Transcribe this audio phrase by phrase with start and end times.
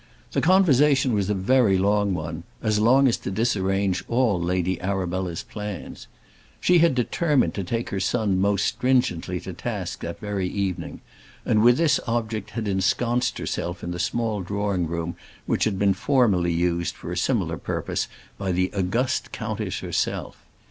[0.31, 5.43] The conversation was a very long one, as long as to disarrange all Lady Arabella's
[5.43, 6.07] plans.
[6.59, 11.01] She had determined to take her son most stringently to task that very evening;
[11.45, 16.49] and with this object had ensconced herself in the small drawing room which had formerly
[16.49, 18.07] been used for a similar purpose
[18.39, 20.43] by the august countess herself.